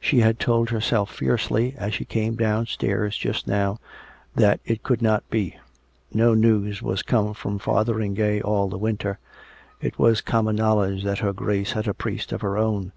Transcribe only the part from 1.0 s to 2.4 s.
fiercely as she came